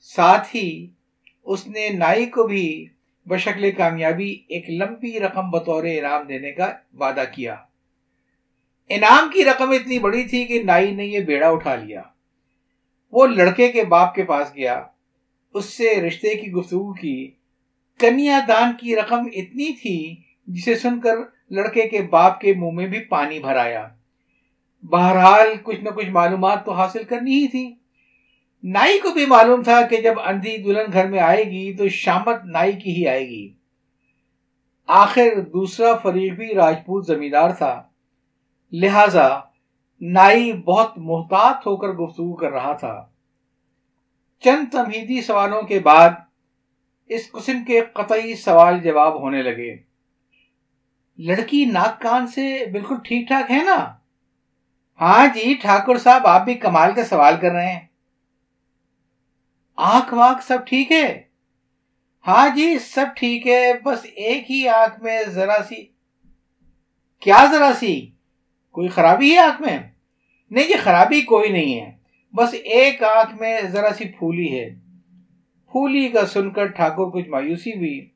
ساتھ 0.00 0.56
ہی 0.56 0.90
اس 1.44 1.66
نے 1.66 1.88
نائی 1.88 2.26
کو 2.26 2.46
بھی 2.46 2.86
بشکل 3.26 3.70
کامیابی 3.72 4.36
ایک 4.48 4.70
لمبی 4.70 5.20
رقم 5.20 5.50
بطور 5.50 5.84
انعام 5.84 6.26
دینے 6.26 6.52
کا 6.52 6.72
وعدہ 7.00 7.24
کیا۔ 7.32 7.56
انعام 8.88 9.30
کی 9.34 9.44
رقم 9.44 9.70
اتنی 9.70 9.98
بڑی 9.98 10.24
تھی 10.24 10.44
کہ 10.44 10.62
نائی 10.62 10.90
نے 10.90 11.06
یہ 11.06 11.20
بیڑا 11.20 11.48
اٹھا 11.48 11.74
لیا۔ 11.74 12.02
وہ 13.12 13.26
لڑکے 13.26 13.72
کے 13.72 13.84
باپ 13.84 14.14
کے 14.14 14.22
پاس 14.22 14.54
گیا۔ 14.56 14.82
اس 15.54 15.64
سے 15.64 16.00
رشتے 16.00 16.34
کی 16.34 16.52
گفتگو 16.52 16.92
کی۔ 16.92 17.30
کنیا 17.98 18.40
دان 18.48 18.72
کی 18.80 18.96
رقم 18.96 19.20
اتنی 19.32 19.72
تھی 19.72 20.16
جسے 20.46 20.74
سن 20.74 21.00
کر 21.00 21.16
لڑکے 21.50 21.88
کے 21.88 22.02
باپ 22.02 22.40
کے 22.40 22.54
منہ 22.54 22.70
میں 22.70 22.86
بھی 22.86 22.98
پانی 22.98 23.38
بھر 23.38 23.56
آیا۔ 23.56 23.88
بہرحال 24.82 25.48
کچھ 25.62 25.80
نہ 25.80 25.90
کچھ 25.90 26.08
معلومات 26.08 26.64
تو 26.64 26.72
حاصل 26.72 27.04
کرنی 27.04 27.34
ہی 27.34 27.48
تھی۔ 27.48 27.74
نائی 28.64 28.98
کو 28.98 29.10
بھی 29.10 29.26
معلوم 29.26 29.62
تھا 29.62 29.82
کہ 29.82 30.00
جب 30.02 30.14
اندھی 30.24 30.56
دلہن 30.56 30.92
گھر 30.92 31.08
میں 31.08 31.18
آئے 31.18 31.44
گی 31.44 31.76
تو 31.76 31.88
شامت 31.88 32.36
نائی 32.44 32.72
کی 32.72 32.90
ہی 32.96 33.08
آئے 33.08 33.28
گی۔ 33.28 33.52
آخر 34.86 35.40
دوسرا 35.40 35.94
فریق 35.94 36.32
بھی 36.32 36.54
راجپوت 36.54 37.06
زمیندار 37.06 37.50
تھا۔ 37.50 37.82
لہذا 38.72 39.40
نائی 40.00 40.52
بہت 40.52 40.98
محتاط 40.98 41.66
ہو 41.66 41.76
کر 41.76 41.88
گفتگو 41.88 42.34
کر 42.34 42.50
رہا 42.50 42.72
تھا۔ 42.72 43.06
چند 44.40 44.72
تمہیدی 44.72 45.20
سوالوں 45.20 45.62
کے 45.62 45.80
بعد 45.80 46.10
اس 47.06 47.32
قسم 47.32 47.64
کے 47.64 47.80
قطعی 47.92 48.34
سوال 48.34 48.80
جواب 48.80 49.20
ہونے 49.20 49.42
لگے۔ 49.42 49.76
لڑکی 51.18 51.64
ناک 51.64 52.00
کان 52.00 52.26
سے 52.26 52.66
بالکل 52.72 52.94
ٹھیک 53.04 53.28
ٹھاک 53.28 53.50
ہے 53.50 53.62
نا؟ 53.64 53.94
ہاں 55.00 55.26
جی 55.26 55.54
ٹھاکر 55.54 55.98
صاحب، 55.98 56.26
آپ 56.26 56.44
بھی 56.44 56.54
کمال 56.54 56.94
کا 56.94 57.04
سوال 57.04 57.34
کر 57.40 57.50
رہے 57.50 57.72
ہیں۔ 57.72 57.87
آنکھ 59.80 60.14
وانکھ 60.14 60.44
سب 60.44 60.58
ٹھیک 60.66 60.92
ہے؟ 60.92 61.22
ہاں 62.26 62.48
جی 62.48 62.78
سب 62.78 63.06
ٹھیک 63.16 63.46
ہے، 63.46 63.72
بس 63.84 64.06
ایک 64.14 64.50
ہی 64.50 64.68
آنکھ 64.68 65.02
میں 65.02 65.22
ذرا 65.28 65.56
سی۔ 65.68 65.86
کیا 67.20 67.46
ذرا 67.50 67.70
سی؟ 67.78 68.10
کوئی 68.72 68.88
خرابی 68.88 69.32
ہے 69.32 69.38
آنکھ 69.38 69.62
میں؟ 69.62 69.78
نہیں 70.50 70.66
جی 70.66 70.74
خرابی 70.74 71.20
کوئی 71.20 71.52
نہیں 71.52 71.80
ہے۔ 71.80 71.92
بس 72.34 72.54
ایک 72.64 73.02
آنکھ 73.02 73.34
میں 73.40 73.60
ذرا 73.62 73.90
سی 73.94 74.04
پھولی 74.08 74.60
ہے۔ 74.60 74.70
پھولی 75.70 76.08
کا 76.08 76.26
سن 76.26 76.50
کر 76.50 76.66
ٹھاکر 76.66 77.10
کچھ 77.10 77.28
مایوسی 77.28 77.72
ہوئی۔ 77.76 78.08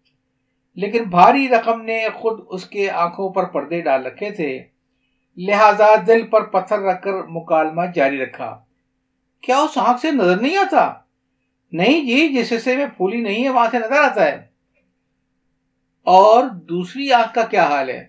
لیکن 0.75 1.05
بھاری 1.05 1.49
رقم 1.49 1.83
نے 1.83 2.07
خود 2.15 2.41
اس 2.49 2.67
کے 2.67 2.91
آنکھوں 2.91 3.31
پر 3.31 3.45
پردے 3.45 3.81
ڈال 3.81 4.07
رکھے 4.07 4.31
تھے۔ 4.31 4.63
لہذا 5.37 5.87
دل 6.07 6.27
پر 6.27 6.45
پتھر 6.45 6.79
رکھ 6.79 7.03
کر 7.03 7.23
مکالمہ 7.23 7.83
جاری 7.95 8.19
رکھا۔ 8.19 8.65
کیا 9.41 9.59
اس 9.59 9.79
آنکھ 9.79 10.01
سے 10.01 10.11
نظر 10.11 10.41
نہیں 10.41 10.57
آتا؟ 10.57 11.02
نہیں 11.73 12.07
جی 12.07 12.29
جس 12.29 12.53
حصے 12.53 12.77
میں 12.77 12.87
پھولی 12.97 13.21
نہیں 13.21 13.45
ہے، 13.45 13.49
وہاں 13.49 13.67
سے 13.71 13.79
نظر 13.79 14.03
آتا 14.03 14.25
ہے۔ 14.25 14.47
اور 16.03 16.45
دوسری 16.47 17.13
آنکھ 17.13 17.35
کا 17.35 17.43
کیا 17.43 17.65
حال 17.65 17.89
ہے؟ 17.89 18.09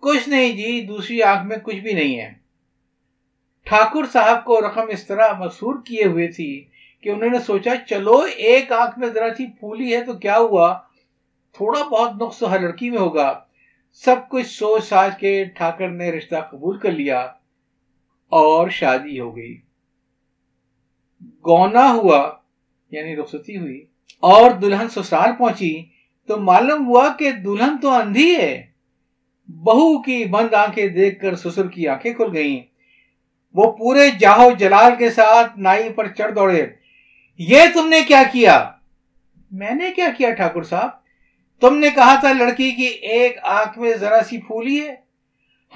کچھ 0.00 0.28
نہیں 0.28 0.52
جی 0.52 0.80
دوسری 0.80 1.22
آنکھ 1.22 1.46
میں 1.46 1.56
کچھ 1.62 1.76
بھی 1.76 1.92
نہیں 1.92 2.20
ہے۔ 2.20 2.34
ٹھاکر 3.64 4.06
صاحب 4.12 4.44
کو 4.44 4.60
رقم 4.60 4.84
اس 4.88 5.06
طرح 5.06 5.32
مسور 5.32 5.74
کیے 5.84 6.04
ہوئے 6.04 6.28
تھی 6.28 6.64
کہ 7.02 7.08
انہوں 7.08 7.30
نے 7.30 7.38
سوچا، 7.38 7.70
چلو 7.88 8.22
ایک 8.36 8.72
آنکھ 8.72 8.98
میں 8.98 9.08
ذرا 9.08 9.34
سی 9.34 9.46
پھولی 9.46 9.96
ہے 9.96 10.04
تو 10.04 10.12
کیا 10.12 10.38
ہوا؟ 10.38 10.78
تھوڑا 11.52 11.82
بہت 11.82 12.22
نقص 12.22 12.42
ہر 12.42 12.60
لڑکی 12.60 12.90
میں 12.90 12.98
ہوگا۔ 12.98 13.40
سب 13.92 14.16
کچھ 14.28 14.46
سوچ 14.46 14.84
ساچ 14.84 15.18
کے 15.18 15.44
ٹھاکر 15.44 15.88
نے 15.88 16.10
رشتہ 16.10 16.36
قبول 16.50 16.78
کر 16.78 16.92
لیا 16.92 17.20
اور 18.28 18.68
شادی 18.68 19.20
ہو 19.20 19.36
گئی۔ 19.36 19.60
گونا 21.24 21.92
ہوا۔ 21.92 22.39
یعنی 22.90 23.16
رخصتی 23.16 23.56
ہوئی 23.56 23.86
اور 24.20 24.50
دلہن 24.50 24.88
سسرال 24.88 25.30
پہنچی، 25.38 25.82
تو 26.26 26.36
معلوم 26.36 26.86
ہوا 26.86 27.08
کہ 27.18 27.30
دلہن 27.30 27.78
تو 27.78 27.90
اندھی 27.90 28.36
ہے۔ 28.36 28.66
بہو 29.48 30.02
کی 30.02 30.24
بند 30.24 30.54
آنکھیں 30.54 30.88
دیکھ 30.88 31.20
کر 31.20 31.36
سسر 31.36 31.66
کی 31.66 31.88
آنکھیں 31.88 32.12
کھل 32.12 32.32
گئیں۔ 32.32 32.60
وہ 33.54 33.72
پورے 33.72 34.10
جاہو 34.10 34.50
جلال 34.50 34.92
کے 34.98 35.10
ساتھ 35.10 35.58
نائی 35.58 35.92
پر 35.92 36.08
چڑھ 36.08 36.34
دوڑے۔ 36.34 36.66
یہ 37.38 37.62
تم 37.74 37.88
نے 37.88 38.00
کیا 38.08 38.22
کیا؟ 38.32 38.70
میں 39.50 39.74
نے 39.74 39.92
کیا 39.96 40.08
کیا 40.18 40.30
ٹھاکر 40.30 40.62
صاحب؟ 40.62 40.90
تم 41.60 41.78
نے 41.78 41.88
کہا 41.94 42.20
تھا 42.20 42.32
لڑکی 42.32 42.70
کی 42.70 42.86
ایک 42.86 43.38
آنکھ 43.42 43.78
میں 43.78 43.94
ذرا 43.94 44.22
سی 44.28 44.38
پھولی 44.38 44.80
ہے۔ 44.80 44.94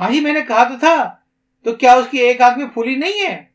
ہاں 0.01 0.11
ہی 0.11 0.21
میں 0.21 0.33
نے 0.33 0.41
کہا 0.49 0.65
تو 0.65 0.75
تھا۔ 0.81 1.17
تو 1.63 1.73
کیا 1.73 1.93
اس 1.93 2.07
کی 2.11 2.19
ایک 2.19 2.41
آنکھ 2.41 2.59
میں 2.59 2.67
پھولی 2.67 2.97
نہیں 2.97 3.27
ہے؟ 3.29 3.54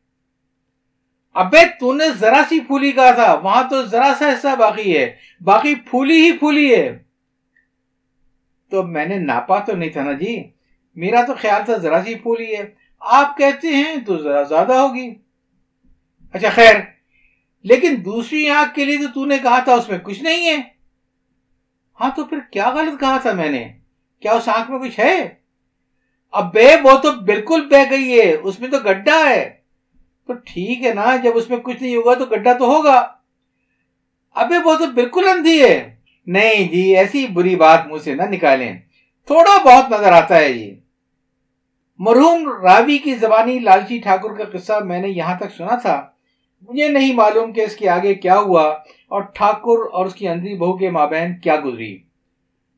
ابے 1.34 1.58
تو 1.80 1.92
نے 1.92 2.04
ذرا 2.10 2.42
سی 2.48 2.60
پھولی 2.60 2.92
کہا 2.92 3.10
تھا، 3.10 3.34
وہاں 3.34 3.62
تو 3.70 3.82
ذرا 3.82 4.12
سا 4.18 4.28
حصہ 4.28 4.56
باقی 4.56 4.98
ہے۔ 4.98 5.16
باقی 5.40 5.74
پھولی 5.74 6.22
ہی 6.22 6.32
پھولی 6.32 6.74
ہے۔ 6.74 6.98
تو 8.70 8.82
میں 8.82 9.06
نے 9.06 9.18
ناپا 9.18 9.58
تو 9.58 9.76
نہیں 9.76 9.90
تھا 9.90 10.02
نا 10.02 10.12
جی۔ 10.12 10.50
میرا 10.96 11.22
تو 11.22 11.34
خیال 11.34 11.62
تھا 11.64 11.76
ذرا 11.76 12.02
سی 12.04 12.14
پھولی 12.14 12.56
ہے۔ 12.56 12.74
آپ 13.00 13.36
کہتے 13.36 13.68
ہیں 13.68 13.96
تو 14.06 14.18
ذرا 14.18 14.42
زیادہ 14.42 14.72
ہوگی۔ 14.72 15.14
اچھا 16.32 16.48
خیر، 16.50 16.76
لیکن 17.62 17.94
دوسری 18.04 18.50
آنکھ 18.50 18.74
کے 18.74 18.84
لیے 18.84 18.98
تو 18.98 19.06
تو 19.14 19.24
نے 19.24 19.38
کہا 19.38 19.58
تھا، 19.58 19.74
اس 19.74 19.88
میں 19.88 19.98
کچھ 19.98 20.22
نہیں 20.22 20.46
ہے۔ 20.46 20.56
ہاں 22.00 22.10
تو 22.16 22.24
پھر 22.24 22.38
کیا 22.52 22.70
غلط 22.70 23.00
کہا 23.00 23.18
تھا 23.18 23.32
میں 23.32 23.50
نے؟ 23.50 23.72
کیا 24.20 24.32
اس 24.32 24.48
آنکھ 24.48 24.70
میں 24.70 24.78
کچھ 24.78 25.00
ہے؟ 25.00 25.28
اب 26.32 26.54
بے 26.54 26.76
وہ 26.82 26.98
تو 26.98 27.12
بالکل 27.12 27.68
بہ 27.70 27.90
گئی 27.90 28.20
ہے، 28.20 28.34
اس 28.34 28.60
میں 28.60 28.68
تو 28.68 28.76
گڈھا 28.78 29.30
ہے۔ 29.30 29.59
تو 30.30 30.36
ٹھیک 30.44 30.86
ہے 30.86 30.94
نا، 30.94 31.16
جب 31.16 31.30
اس 31.34 31.50
میں 31.50 31.58
کچھ 31.58 31.82
نہیں 31.82 31.96
ہوگا 31.96 32.14
تو 32.14 32.24
گڈھا 32.24 32.52
تو 32.52 32.76
ہوگا۔ 32.76 33.08
ابے 34.34 34.54
وہ 34.64 34.74
تو 34.74 34.86
بالکل 34.94 35.28
اندھی 35.28 35.62
ہے۔ 35.62 35.96
نہیں 36.26 36.72
جی 36.72 36.96
ایسی 36.96 37.26
بری 37.26 37.56
بات 37.56 37.86
منہ 37.86 37.98
سے 37.98 38.14
نہ 38.14 38.22
نکالیں۔ 38.22 38.78
تھوڑا 39.26 39.62
بہت 39.62 39.90
نظر 39.90 40.12
آتا 40.12 40.36
ہے 40.36 40.52
جی۔ 40.52 40.80
مرحوم 41.98 42.52
راوی 42.62 42.98
کی 42.98 43.14
زبانی 43.14 43.58
لالچی 43.58 43.98
ٹھاکر 43.98 44.32
کا 44.32 44.44
قصہ 44.44 44.72
میں 44.84 44.98
نے 44.98 45.08
یہاں 45.08 45.38
تک 45.38 45.56
سنا 45.56 45.74
تھا۔ 45.74 46.06
مجھے 46.68 46.88
نہیں 46.88 47.14
معلوم 47.14 47.52
کہ 47.52 47.60
اس 47.60 47.76
کے 47.76 47.88
آگے 47.88 48.14
کیا 48.14 48.38
ہوا 48.38 48.68
اور 49.08 49.22
ٹھاکر 49.22 49.80
اور 49.92 50.06
اس 50.06 50.14
کی 50.14 50.28
اندھی 50.28 50.54
بہو 50.54 50.76
کے 50.76 50.90
مابین 50.90 51.38
کیا 51.38 51.56
گزری۔ 51.64 51.98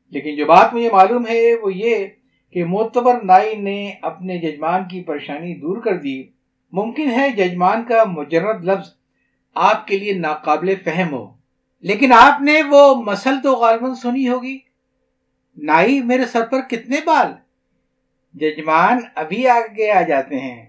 لیکن 0.09 0.35
جو 0.35 0.45
بات 0.45 0.73
مجھے 0.73 0.89
معلوم 0.91 1.27
ہے 1.27 1.55
وہ 1.55 1.73
یہ 1.73 2.05
کہ 2.53 2.65
معتبر 2.65 3.21
نائی 3.23 3.55
نے 3.55 3.93
اپنے 4.01 4.37
ججمان 4.37 4.87
کی 4.87 5.03
پریشانی 5.03 5.55
دور 5.55 5.77
کر 5.77 5.97
دی۔ 5.97 6.32
ممکن 6.73 7.11
ہے 7.11 7.29
ججمان 7.29 7.83
کا 7.83 8.03
مجرد 8.03 8.63
لفظ 8.63 8.89
آپ 9.55 9.87
کے 9.87 9.99
لیے 9.99 10.13
ناقابل 10.13 10.75
فہم 10.83 11.13
ہو، 11.13 11.33
لیکن 11.81 12.13
آپ 12.13 12.41
نے 12.41 12.61
وہ 12.69 12.95
مسل 12.95 13.35
تو 13.43 13.53
غالباً 13.53 13.93
سنی 13.93 14.27
ہوگی۔ 14.27 14.59
نائی، 15.57 16.01
میرے 16.01 16.25
سر 16.25 16.45
پر 16.45 16.61
کتنے 16.61 16.97
بال؟ 17.05 17.31
ججمان 18.33 18.99
ابھی 19.15 19.47
آگے 19.47 19.91
آ 19.91 20.01
جاتے 20.01 20.39
ہیں۔ 20.39 20.65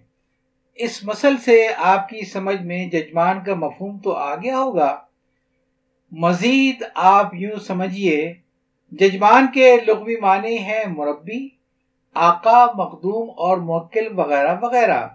اس 0.74 1.04
مسل 1.04 1.36
سے 1.36 1.68
آپ 1.76 2.08
کی 2.08 2.24
سمجھ 2.24 2.62
میں 2.62 2.86
ججمان 2.86 3.44
کا 3.44 3.54
مفہوم 3.54 3.98
تو 3.98 4.12
آ 4.12 4.34
گیا 4.36 4.58
ہوگا۔ 4.58 5.00
مزید 6.12 6.84
آپ 6.94 7.34
یوں 7.34 7.56
سمجھیے 7.56 8.34
ججمان 8.90 9.46
کے 9.54 9.76
لغوی 9.86 10.16
معنی 10.16 10.58
ہیں 10.58 10.84
مربی، 10.88 11.48
آقا، 12.14 12.66
مخدوم 12.66 13.30
اور 13.36 13.56
موکل 13.56 14.18
وغیرہ 14.18 14.56
وغیرہ۔ 14.62 15.08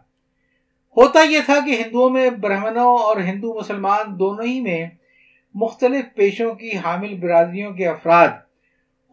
ہوتا 0.97 1.19
یہ 1.19 1.39
تھا 1.45 1.59
کہ 1.65 1.71
ہندوؤں 1.71 2.09
میں 2.09 2.29
برہمنوں 2.29 2.97
اور 2.97 3.17
ہندو 3.17 3.53
مسلمان 3.53 4.19
دونوں 4.19 4.45
ہی 4.45 4.61
میں 4.61 4.87
مختلف 5.55 6.05
پیشوں 6.15 6.53
کی 6.55 6.77
حامل 6.77 7.13
برادریوں 7.15 7.73
کے 7.73 7.87
افراد، 7.87 8.27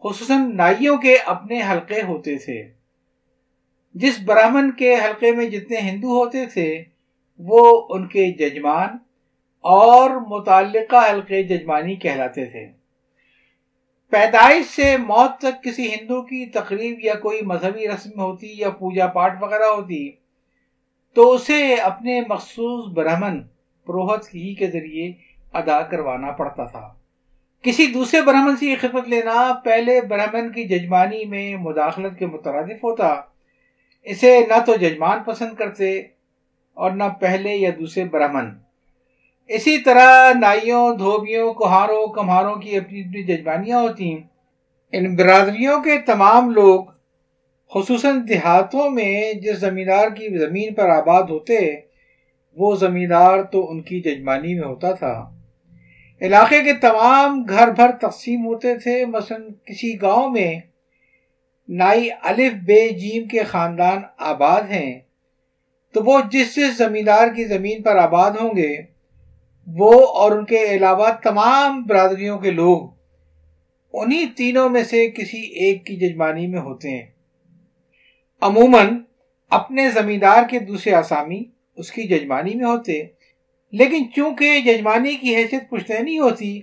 خصوصاً 0.03 0.55
نائیوں 0.55 0.97
کے 0.97 1.17
اپنے 1.25 1.61
حلقے 1.71 2.01
ہوتے 2.01 2.37
تھے۔ 2.37 2.71
جس 3.93 4.19
براہمن 4.19 4.71
کے 4.71 4.95
حلقے 4.95 5.31
میں 5.31 5.49
جتنے 5.49 5.77
ہندو 5.77 6.07
ہوتے 6.07 6.45
تھے، 6.45 6.83
وہ 7.39 7.87
ان 7.89 8.07
کے 8.07 8.31
ججمان 8.31 8.87
اور 9.59 10.09
متعلقہ 10.09 11.11
حلقے 11.11 11.43
ججمانی 11.43 11.95
کہلاتے 11.95 12.45
تھے۔ 12.45 12.67
پیدائش 14.09 14.65
سے 14.65 14.97
موت 14.97 15.39
تک 15.39 15.63
کسی 15.63 15.93
ہندو 15.93 16.21
کی 16.21 16.45
تقریب 16.45 16.99
یا 17.01 17.13
کوئی 17.13 17.41
مذہبی 17.41 17.87
رسم 17.87 18.19
ہوتی 18.19 18.53
یا 18.53 18.69
پوجا 18.69 19.07
پاٹ 19.07 19.41
وغیرہ 19.41 19.63
ہوتی 19.63 20.26
تو 21.17 21.31
اسے 21.31 21.73
اپنے 21.73 22.21
مخصوص 22.29 22.93
برہمن 22.93 23.41
پروہت 23.85 24.35
ہی 24.35 24.55
کے 24.55 24.67
ذریعے 24.67 25.11
ادا 25.53 25.81
کروانا 25.81 26.31
پڑتا 26.31 26.63
تھا۔ 26.63 26.93
کسی 27.61 27.85
دوسرے 27.85 28.21
برہمن 28.21 28.57
سے 28.57 28.75
خدمت 28.75 29.07
لینا 29.07 29.53
پہلے 29.63 30.01
برہمن 30.01 30.51
کی 30.51 30.63
ججمانی 30.63 31.25
میں 31.25 31.55
مداخلت 31.55 32.19
کے 32.19 32.25
مترادف 32.25 32.83
ہوتا۔ 32.83 33.21
اسے 34.03 34.45
نہ 34.49 34.53
تو 34.65 34.75
ججمان 34.75 35.23
پسند 35.23 35.55
کرتے 35.55 35.99
اور 36.73 36.91
نہ 36.91 37.03
پہلے 37.19 37.55
یا 37.55 37.69
دوسرے 37.79 38.03
برہمن۔ 38.03 38.45
اسی 39.47 39.77
طرح 39.77 40.33
نائیوں، 40.39 40.95
دھوبیوں 40.95 41.53
کوہاروں 41.53 42.07
کمہاروں 42.07 42.55
کی 42.55 42.77
اپنی 42.77 43.01
اپنی 43.01 43.23
ججمانیاں 43.23 43.79
ہوتی 43.79 44.17
ان 44.91 45.15
برادریوں 45.15 45.81
کے 45.81 45.97
تمام 45.97 46.49
لوگ 46.49 46.96
خصوصاً 47.73 48.27
دیہاتوں 48.29 48.89
میں 48.89 49.33
جس 49.33 49.59
زمیندار 49.59 50.09
کی 50.09 50.37
زمین 50.37 50.73
پر 50.73 50.89
آباد 50.89 51.23
ہوتے، 51.23 51.75
وہ 52.55 52.75
زمیندار 52.75 53.43
تو 53.43 53.71
ان 53.71 53.81
کی 53.81 54.01
ججمانی 54.01 54.59
میں 54.59 54.67
ہوتا 54.67 54.91
تھا۔ 54.91 55.31
علاقے 56.21 56.63
کے 56.63 56.73
تمام 56.73 57.45
گھر 57.49 57.67
بھر 57.67 57.91
تقسیم 57.91 58.45
ہوتے 58.45 58.75
تھے۔ 58.75 59.05
مثلا 59.05 59.37
کسی 59.65 60.01
گاؤں 60.01 60.29
میں 60.29 60.59
نائی 61.69 62.09
الف 62.21 62.53
بے 62.53 62.89
جیم 62.89 63.27
کے 63.27 63.43
خاندان 63.43 63.97
آباد 64.17 64.61
ہیں، 64.61 64.99
تو 65.93 66.03
وہ 66.03 66.19
جس 66.31 66.55
جس 66.55 66.77
زمیندار 66.77 67.27
کی 67.35 67.43
زمین 67.43 67.81
پر 67.81 67.95
آباد 67.95 68.31
ہوں 68.31 68.57
گے، 68.57 68.77
وہ 69.67 70.07
اور 70.07 70.31
ان 70.31 70.45
کے 70.45 70.63
علاوہ 70.63 71.09
تمام 71.23 71.83
برادریوں 71.83 72.39
کے 72.39 72.51
لوگ 72.51 72.89
انہی 73.93 74.25
تینوں 74.25 74.69
میں 74.69 74.83
سے 74.83 75.09
کسی 75.09 75.37
ایک 75.37 75.85
کی 75.85 75.95
ججمانی 75.95 76.47
میں 76.47 76.59
ہوتے 76.59 76.89
ہیں۔ 76.89 77.16
عموماً 78.41 78.97
اپنے 79.49 79.89
زمیندار 79.89 80.43
کے 80.49 80.59
دوسرے 80.59 80.93
آسامی 80.93 81.43
اس 81.75 81.91
کی 81.91 82.03
ججمانی 82.03 82.55
میں 82.55 82.65
ہوتے۔ 82.65 83.03
لیکن 83.71 84.11
چونکہ 84.15 84.59
ججمانی 84.59 85.15
کی 85.15 85.35
حیثیت 85.35 85.69
پشتینی 85.69 86.19
ہوتی، 86.19 86.61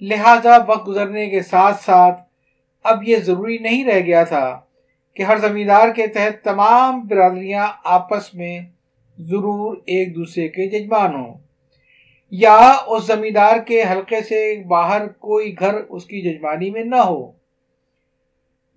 لہذا 0.00 0.56
وقت 0.68 0.88
گزرنے 0.88 1.30
کے 1.30 1.42
ساتھ 1.42 1.84
ساتھ 1.84 2.20
اب 2.84 3.08
یہ 3.08 3.16
ضروری 3.16 3.58
نہیں 3.58 3.84
رہ 3.84 4.00
گیا 4.00 4.24
تھا 4.24 4.60
کہ 5.14 5.22
ہر 5.22 5.38
زمیندار 5.38 5.88
کے 5.88 6.06
تحت 6.06 6.44
تمام 6.44 7.00
برادریاں 7.00 7.66
آپس 7.84 8.34
میں 8.34 8.60
ضرور 9.18 9.76
ایک 9.76 10.14
دوسرے 10.14 10.48
کے 10.48 10.68
ججمان 10.68 11.14
ہوں۔ 11.14 11.34
یا 12.30 12.74
اس 12.86 13.06
زمیندار 13.06 13.56
کے 13.66 13.82
حلقے 13.82 14.22
سے 14.22 14.62
باہر 14.66 15.08
کوئی 15.08 15.54
گھر 15.58 15.74
اس 15.74 16.04
کی 16.04 16.20
ججمانی 16.20 16.70
میں 16.70 16.84
نہ 16.84 16.96
ہو۔ 16.96 17.41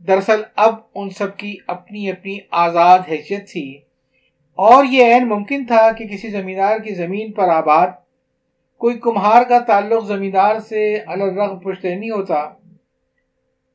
دراصل 0.08 0.42
اب 0.56 0.76
ان 0.96 1.10
سب 1.10 1.38
کی 1.38 1.58
اپنی 1.68 2.12
اپنی 2.12 2.38
آزاد 2.52 3.00
حیثیت 3.12 3.52
تھی۔ 3.52 3.82
اور 4.56 4.86
یہ 4.86 5.06
عین 5.06 5.30
ممکن 5.30 5.66
تھا 5.66 5.92
کہ 5.92 6.08
کسی 6.08 6.30
زمیندار 6.30 6.78
کی 6.78 6.94
زمین 6.94 7.32
پر 7.32 7.50
آباد، 7.50 7.88
کوئی 8.78 9.00
کمہار 9.00 9.44
کا 9.44 9.60
تعلق 9.60 10.06
زمیندار 10.06 10.60
سے 10.60 11.00
الرغ 11.08 11.60
پشتے 11.60 11.96
نہیں 11.96 12.10
ہوتا۔ 12.10 12.50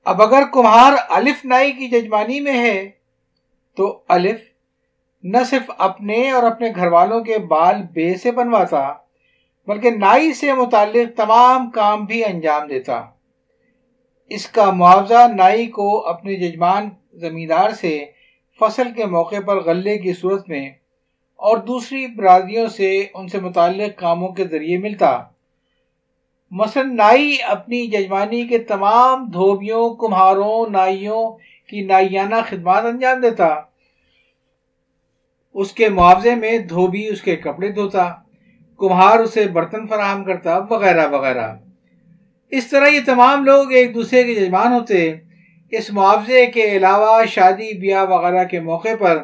اب 0.04 0.22
اگر 0.22 0.42
کمہار 0.52 0.92
الف 1.08 1.44
نائی 1.44 1.72
کی 1.72 1.88
ججمانی 1.88 2.40
میں 2.40 2.58
ہے، 2.58 2.90
تو 3.76 4.02
الف 4.08 4.40
نہ 5.22 5.38
صرف 5.46 5.70
اپنے 5.78 6.30
اور 6.30 6.42
اپنے 6.42 6.68
گھر 6.76 6.86
والوں 6.86 7.20
کے 7.20 7.38
بال 7.38 7.82
بے 7.92 8.14
سے 8.14 8.32
بنواتا، 8.32 8.94
بلکہ 9.66 9.90
نائی 9.90 10.32
سے 10.32 10.52
متعلق 10.52 11.16
تمام 11.16 11.70
کام 11.70 12.04
بھی 12.04 12.24
انجام 12.24 12.66
دیتا۔ 12.66 13.04
اس 14.30 14.46
کا 14.46 14.70
معاوضہ 14.70 15.28
نائی 15.36 15.66
کو 15.66 16.06
اپنے 16.06 16.34
ججمان 16.34 16.88
زمیندار 17.12 17.70
سے 17.70 18.04
فصل 18.60 18.92
کے 18.96 19.04
موقع 19.04 19.40
پر 19.46 19.60
غلے 19.60 19.98
کی 19.98 20.12
صورت 20.12 20.48
میں 20.48 20.70
اور 21.36 21.56
دوسری 21.56 22.06
برادریوں 22.06 22.68
سے 22.68 23.06
ان 23.14 23.28
سے 23.28 23.40
متعلق 23.40 24.00
کاموں 24.00 24.28
کے 24.28 24.44
ذریعے 24.44 24.78
ملتا۔ 24.78 25.22
مثلا 26.50 26.82
نائی 26.82 27.36
اپنی 27.48 27.86
ججمانی 27.86 28.46
کے 28.46 28.58
تمام 28.58 29.24
دھوبیوں، 29.24 29.94
کمہاروں، 29.94 30.70
نائیوں 30.70 31.30
کی 31.66 31.80
نائیانہ 31.80 32.34
خدمات 32.48 32.84
انجام 32.84 33.20
دیتا۔ 33.20 33.60
اس 35.54 35.72
کے 35.72 35.88
معاوضے 35.88 36.34
میں 36.34 36.58
دھوبی 36.58 37.08
اس 37.08 37.22
کے 37.22 37.36
کپڑے 37.36 37.72
دھوتا، 37.72 38.14
کمہار 38.78 39.18
اسے 39.18 39.48
برتن 39.48 39.86
فراہم 39.86 40.24
کرتا، 40.24 40.58
وغیرہ 40.58 41.08
وغیرہ۔ 41.08 41.54
اس 42.52 42.66
طرح 42.66 42.86
یہ 42.86 43.00
تمام 43.06 43.44
لوگ 43.44 43.72
ایک 43.72 43.94
دوسرے 43.94 44.22
کے 44.24 44.34
ججمان 44.34 44.72
ہوتے 44.72 45.14
اس 45.72 45.90
معاوضے 45.90 46.46
کے 46.46 46.64
علاوہ 46.76 47.24
شادی، 47.24 47.72
بیاہ 47.78 48.04
وغیرہ 48.04 48.44
کے 48.44 48.60
موقع 48.60 48.94
پر 48.98 49.18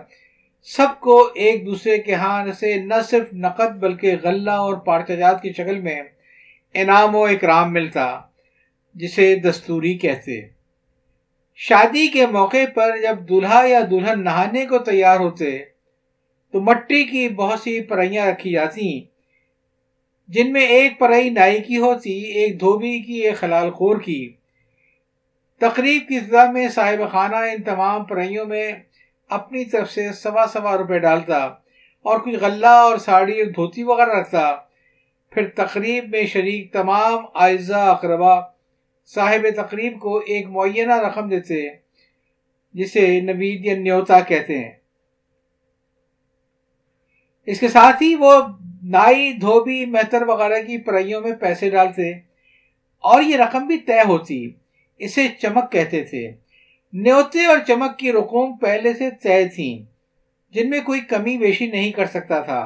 سب 0.69 1.01
کو 1.01 1.17
ایک 1.35 1.67
دوسرے 1.67 1.99
کے 1.99 2.15
ہاں 2.15 2.53
سے 2.61 2.75
نہ 2.75 2.95
صرف 3.11 3.33
نقد 3.33 3.77
بلکہ 3.79 4.17
غلہ 4.23 4.51
اور 4.51 4.75
پارچجات 4.75 5.43
کی 5.43 5.53
شکل 5.53 5.79
میں 5.81 6.01
انعام 6.75 7.15
و 7.17 7.25
اکرام 7.25 7.73
ملتا، 7.73 8.07
جسے 8.95 9.35
دستوری 9.35 9.97
کہتے 9.99 10.41
شادی 11.61 12.07
کے 12.07 12.27
موقع 12.27 12.65
پر 12.75 12.97
جب 13.03 13.29
دلہا 13.29 13.63
یا 13.67 13.81
دلہن 13.91 14.25
نہانے 14.25 14.65
کو 14.67 14.79
تیار 14.79 15.21
ہوتے، 15.21 15.59
تو 16.55 16.61
مٹی 16.61 17.05
کی 17.05 17.29
بہت 17.29 17.61
سی 17.61 17.81
پرائیاں 17.81 18.27
رکھی 18.27 18.53
جاتی۔ 18.53 18.89
جن 20.29 20.53
میں 20.53 20.67
ایک 20.67 20.99
پرائی 20.99 21.31
نائی 21.31 21.63
کی 21.63 21.77
ہوتی، 21.77 22.13
ایک 22.13 22.61
دھوبی 22.61 22.99
کی، 23.01 23.15
ایک 23.15 23.37
خلال 23.37 23.71
خور 23.71 24.01
کی۔ 24.01 24.33
تقریب 25.61 26.09
کی 26.09 26.17
ابتدا 26.17 26.51
میں 26.51 26.69
صاحب 26.69 27.11
خانہ 27.11 27.37
ان 27.37 27.63
تمام 27.63 28.05
پرائیوں 28.05 28.47
میں 28.47 28.73
اپنی 29.29 29.65
طرف 29.65 29.91
سے 29.91 30.13
سوا 30.13 30.47
سوا 30.53 30.77
روپے 30.79 30.99
ڈالتا 30.99 31.39
اور 32.03 32.21
کچھ 32.21 32.35
غلہ 32.35 32.67
اور 32.67 32.97
ساڑی 32.97 33.41
اور 33.41 33.51
دھوتی 33.51 33.83
وغیرہ 33.83 34.11
رکھتا۔ 34.11 34.57
پھر 35.31 35.49
تقریب 35.49 36.09
میں 36.09 36.27
شریک 36.27 36.73
تمام 36.73 37.25
آئزہ 37.35 37.75
اقربا 37.75 38.41
صاحب 39.07 39.47
تقریب 39.57 40.01
کو 40.01 40.19
ایک 40.19 40.47
معینہ 40.47 40.95
رقم 40.95 41.29
دیتے، 41.29 41.69
جسے 42.75 43.21
نوید 43.21 43.67
یا 43.67 43.77
نیوتا 43.77 44.21
کہتے 44.21 44.59
ہیں۔ 44.59 44.73
اس 47.47 47.61
کے 47.61 47.69
ساتھ 47.69 48.03
ہی 48.03 48.15
وہ 48.15 48.33
نائی 48.91 49.33
دھوبی 49.33 49.85
مہتر 49.87 50.23
وغیرہ 50.23 50.63
کی 50.63 50.79
پرائیوں 50.79 51.21
میں 51.21 51.33
پیسے 51.41 51.71
ڈالتے، 51.71 52.11
اور 53.05 53.23
یہ 53.23 53.37
رقم 53.37 53.67
بھی 53.67 53.79
طے 53.79 54.01
ہوتی، 54.09 54.39
اسے 55.01 55.27
چمک 55.39 55.71
کہتے 55.73 56.03
تھے۔ 56.05 56.27
نیوتے 56.93 57.45
اور 57.47 57.59
چمک 57.67 57.99
کی 57.99 58.13
رقوم 58.13 58.57
پہلے 58.57 58.93
سے 58.95 59.11
طے 59.23 59.43
تھیں، 59.49 59.85
جن 60.55 60.71
میں 60.71 60.81
کوئی 60.81 61.01
کمی 61.09 61.37
بیشی 61.39 61.67
نہیں 61.67 61.93
کر 61.93 62.07
سکتا 62.07 62.41
تھا۔ 62.41 62.61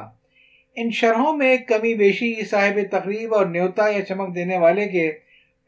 ان 0.77 0.91
شرحوں 0.91 1.33
میں 1.37 1.55
کمی 1.57 1.93
بیشی 1.93 2.33
صاحب 2.45 2.79
تقریب 2.91 3.33
اور 3.33 3.45
نیوتا 3.45 3.87
یا 3.87 4.05
چمک 4.05 4.35
دینے 4.35 4.57
والے 4.57 4.87
کے 4.87 5.11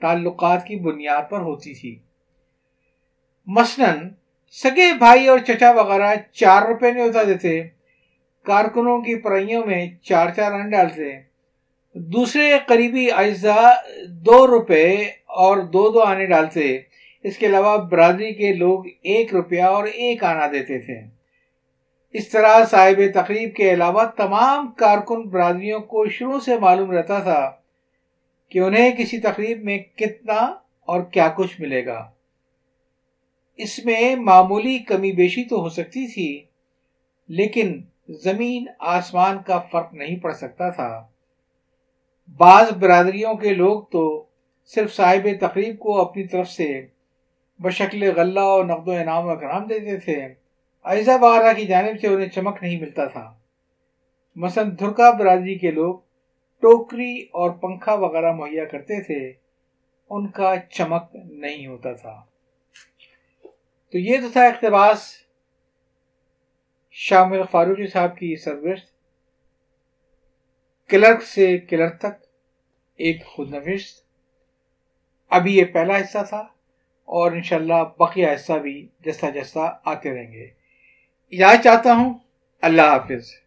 تعلقات 0.02 0.66
کی 0.66 0.76
بنیاد 0.76 1.30
پر 1.30 1.40
ہوتی 1.40 1.74
تھی۔ 1.74 1.96
مثلا، 3.48 3.94
سگے 4.56 4.92
بھائی 4.98 5.28
اور 5.28 5.40
چچا 5.40 5.72
وغیرہ 5.72 6.14
چار 6.34 6.62
روپے 6.62 6.92
نیوتا 6.92 7.24
دیتے 7.24 7.62
کارکنوں 8.44 9.02
کی 9.02 9.16
پرائیوں 9.16 9.66
میں 9.66 9.86
چار 10.02 10.30
چار 10.36 10.52
ان 10.52 10.70
ڈالتے 10.70 11.12
دوسرے 11.96 12.52
قریبی 12.68 13.12
اجزاء 13.12 13.72
دو 14.08 14.48
روپے 14.48 14.96
اور 15.26 15.58
دو 15.58 15.90
دو 15.90 16.00
آنے 16.00 16.26
ڈالتے 16.26 16.78
اس 17.24 17.38
کے 17.38 17.46
علاوہ 17.46 17.78
برادری 17.78 18.34
کے 18.34 18.54
لوگ 18.54 18.88
ایک 19.02 19.34
روپیہ 19.34 19.62
اور 19.62 19.84
ایک 19.84 20.24
آنا 20.24 20.48
دیتے 20.48 20.80
تھے۔ 20.80 21.00
اس 22.14 22.28
طرح 22.30 22.66
صاحب 22.66 23.02
تقریب 23.14 23.56
کے 23.56 23.74
علاوہ 23.74 24.04
تمام 24.18 24.72
کارکن 24.72 25.22
برادریوں 25.22 25.80
کو 25.80 26.06
شروع 26.10 26.40
سے 26.40 26.60
معلوم 26.60 26.92
رہتا 26.92 27.20
تھا 27.20 27.52
کہ 28.50 28.60
انہیں 28.60 28.92
کسی 28.98 29.20
تقریب 29.20 29.64
میں 29.64 29.78
کتنا 29.78 30.40
اور 30.88 31.02
کیا 31.02 31.28
کچھ 31.36 31.62
ملے 31.62 31.86
گا۔ 31.86 32.12
اس 33.58 33.86
میں 33.86 34.16
معمولی 34.16 34.78
کمی 34.80 35.12
بیشی 35.12 35.44
تو 35.44 35.62
ہو 35.62 35.70
سکتی 35.70 36.08
تھی، 36.08 36.44
لیکن 37.30 37.82
زمین 38.10 38.66
آسمان 38.80 39.38
کا 39.44 39.60
فرق 39.60 39.94
نہیں 39.94 40.20
پڑ 40.20 40.34
سکتا 40.34 40.70
تھا۔ 40.70 41.08
بعض 42.38 42.72
برادریوں 42.72 43.36
کے 43.36 43.54
لوگ 43.54 43.84
تو 43.84 44.26
صرف 44.66 44.94
صاحب 44.94 45.28
تقریب 45.42 45.80
کو 45.80 46.02
اپنی 46.02 46.28
طرف 46.28 46.50
سے 46.50 46.88
بشکل 47.60 48.14
غلہ 48.16 48.40
اور 48.40 48.66
نقد 48.66 48.88
و 48.88 48.92
انعام 48.92 49.26
و 49.26 49.30
اکرام 49.30 49.68
دیتے 49.68 49.98
تھے۔ 49.98 50.28
ایزا 50.84 51.16
وغیرہ 51.22 51.54
کی 51.54 51.66
جانب 51.66 52.00
سے 52.02 52.08
انہیں 52.08 52.30
چمک 52.30 52.64
نہیں 52.64 52.82
ملتا 52.82 53.06
تھا۔ 53.06 53.34
مثلا 54.36 54.64
دھرکا 54.80 55.12
برادری 55.12 55.58
کے 55.58 55.72
لوگ 55.72 56.00
ٹوکری 56.60 57.28
اور 57.32 57.52
پنکھا 57.52 57.94
وغیرہ 57.94 58.32
مہیا 58.32 58.66
کرتے 58.66 59.04
تھے۔ 59.04 59.34
ان 60.10 60.28
کا 60.28 60.56
چمک 60.70 61.04
نہیں 61.14 61.68
ہوتا 61.68 61.94
تھا۔ 61.94 62.24
تو 63.92 63.98
یہ 63.98 64.18
تو 64.22 64.30
تھا 64.34 64.44
اقتباس 64.44 65.23
شامل 66.96 67.42
فاروقی 67.52 67.88
صاحب 67.88 68.18
کی 68.18 68.36
سرگرست 68.36 68.94
کلرک 70.90 71.24
سے 71.24 71.58
کلر 71.58 71.90
تک 71.90 72.26
ایک 72.96 73.26
خود 73.26 73.54
نوشت۔ 73.54 74.06
ابھی 75.30 75.58
یہ 75.58 75.66
پہلا 75.66 75.98
حصہ 75.98 76.18
تھا 76.30 76.48
اور 77.06 77.32
انشاءاللہ 77.32 77.84
بقیہ 78.00 78.28
حصہ 78.28 78.54
بھی 78.54 78.88
جیسا 79.00 79.30
جیسا 79.30 79.62
آتے 79.86 80.16
رہیں 80.16 80.32
گے۔ 80.32 80.46
اجازت 81.32 81.64
چاہتا 81.64 81.94
ہوں، 81.94 82.14
اللہ 82.62 82.82
حافظ۔ 82.82 83.43